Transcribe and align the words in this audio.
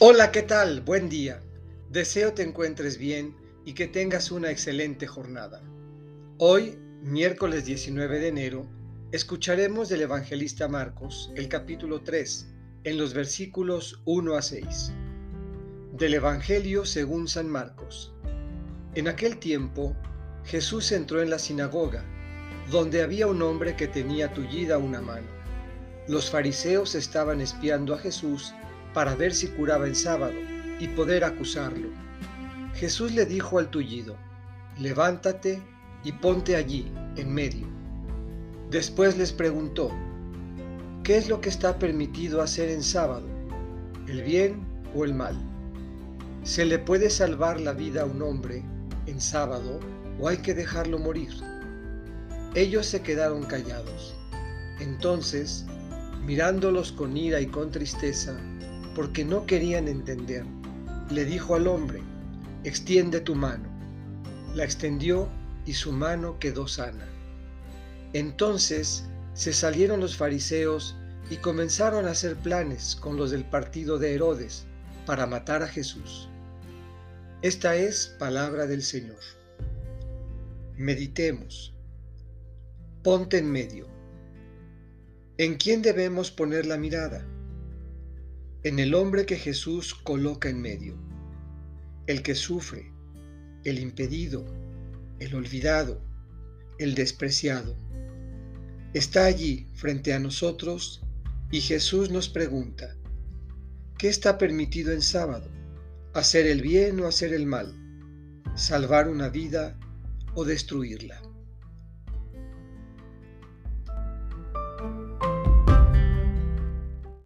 Hola, 0.00 0.30
¿qué 0.30 0.42
tal? 0.42 0.80
Buen 0.82 1.08
día. 1.08 1.40
Deseo 1.90 2.32
te 2.32 2.44
encuentres 2.44 2.98
bien 2.98 3.34
y 3.64 3.72
que 3.72 3.88
tengas 3.88 4.30
una 4.30 4.52
excelente 4.52 5.08
jornada. 5.08 5.60
Hoy, 6.38 6.78
miércoles 7.02 7.64
19 7.64 8.20
de 8.20 8.28
enero, 8.28 8.70
escucharemos 9.10 9.88
del 9.88 10.02
evangelista 10.02 10.68
Marcos 10.68 11.32
el 11.34 11.48
capítulo 11.48 12.02
3, 12.02 12.46
en 12.84 12.96
los 12.96 13.12
versículos 13.12 14.00
1 14.04 14.36
a 14.36 14.42
6. 14.42 14.92
Del 15.94 16.14
Evangelio 16.14 16.84
según 16.84 17.26
San 17.26 17.48
Marcos. 17.48 18.14
En 18.94 19.08
aquel 19.08 19.38
tiempo, 19.38 19.96
Jesús 20.44 20.92
entró 20.92 21.22
en 21.22 21.30
la 21.30 21.40
sinagoga, 21.40 22.04
donde 22.70 23.02
había 23.02 23.26
un 23.26 23.42
hombre 23.42 23.74
que 23.74 23.88
tenía 23.88 24.32
tullida 24.32 24.78
una 24.78 25.00
mano. 25.00 25.26
Los 26.06 26.30
fariseos 26.30 26.94
estaban 26.94 27.40
espiando 27.40 27.94
a 27.94 27.98
Jesús 27.98 28.54
para 28.94 29.14
ver 29.14 29.34
si 29.34 29.48
curaba 29.48 29.86
en 29.86 29.94
sábado 29.94 30.34
y 30.78 30.88
poder 30.88 31.24
acusarlo. 31.24 31.88
Jesús 32.74 33.12
le 33.12 33.26
dijo 33.26 33.58
al 33.58 33.70
tullido, 33.70 34.16
levántate 34.78 35.60
y 36.04 36.12
ponte 36.12 36.56
allí, 36.56 36.90
en 37.16 37.32
medio. 37.32 37.66
Después 38.70 39.16
les 39.16 39.32
preguntó, 39.32 39.90
¿qué 41.02 41.16
es 41.16 41.28
lo 41.28 41.40
que 41.40 41.48
está 41.48 41.78
permitido 41.78 42.40
hacer 42.40 42.68
en 42.68 42.82
sábado? 42.82 43.26
¿El 44.06 44.22
bien 44.22 44.60
o 44.94 45.04
el 45.04 45.14
mal? 45.14 45.36
¿Se 46.44 46.64
le 46.64 46.78
puede 46.78 47.10
salvar 47.10 47.60
la 47.60 47.72
vida 47.72 48.02
a 48.02 48.06
un 48.06 48.22
hombre 48.22 48.62
en 49.06 49.20
sábado 49.20 49.80
o 50.20 50.28
hay 50.28 50.38
que 50.38 50.54
dejarlo 50.54 50.98
morir? 50.98 51.32
Ellos 52.54 52.86
se 52.86 53.02
quedaron 53.02 53.42
callados. 53.42 54.14
Entonces, 54.80 55.66
mirándolos 56.24 56.92
con 56.92 57.16
ira 57.16 57.40
y 57.40 57.46
con 57.46 57.70
tristeza, 57.70 58.38
porque 58.98 59.24
no 59.24 59.46
querían 59.46 59.86
entender. 59.86 60.44
Le 61.12 61.24
dijo 61.24 61.54
al 61.54 61.68
hombre, 61.68 62.00
extiende 62.64 63.20
tu 63.20 63.36
mano. 63.36 63.68
La 64.56 64.64
extendió 64.64 65.28
y 65.64 65.74
su 65.74 65.92
mano 65.92 66.40
quedó 66.40 66.66
sana. 66.66 67.06
Entonces 68.12 69.04
se 69.34 69.52
salieron 69.52 70.00
los 70.00 70.16
fariseos 70.16 70.96
y 71.30 71.36
comenzaron 71.36 72.06
a 72.06 72.10
hacer 72.10 72.34
planes 72.38 72.96
con 72.96 73.16
los 73.16 73.30
del 73.30 73.44
partido 73.44 74.00
de 74.00 74.14
Herodes 74.14 74.66
para 75.06 75.28
matar 75.28 75.62
a 75.62 75.68
Jesús. 75.68 76.28
Esta 77.40 77.76
es 77.76 78.16
palabra 78.18 78.66
del 78.66 78.82
Señor. 78.82 79.20
Meditemos. 80.76 81.72
Ponte 83.04 83.38
en 83.38 83.48
medio. 83.48 83.86
¿En 85.36 85.54
quién 85.54 85.82
debemos 85.82 86.32
poner 86.32 86.66
la 86.66 86.78
mirada? 86.78 87.24
En 88.68 88.78
el 88.78 88.94
hombre 88.94 89.24
que 89.24 89.36
Jesús 89.36 89.94
coloca 89.94 90.50
en 90.50 90.60
medio, 90.60 90.94
el 92.06 92.22
que 92.22 92.34
sufre, 92.34 92.92
el 93.64 93.78
impedido, 93.78 94.44
el 95.20 95.34
olvidado, 95.34 96.02
el 96.78 96.94
despreciado. 96.94 97.74
Está 98.92 99.24
allí 99.24 99.66
frente 99.72 100.12
a 100.12 100.18
nosotros 100.18 101.00
y 101.50 101.62
Jesús 101.62 102.10
nos 102.10 102.28
pregunta, 102.28 102.94
¿qué 103.96 104.08
está 104.08 104.36
permitido 104.36 104.92
en 104.92 105.00
sábado? 105.00 105.48
¿Hacer 106.12 106.46
el 106.46 106.60
bien 106.60 107.00
o 107.00 107.06
hacer 107.06 107.32
el 107.32 107.46
mal? 107.46 107.72
¿Salvar 108.54 109.08
una 109.08 109.30
vida 109.30 109.78
o 110.34 110.44
destruirla? 110.44 111.22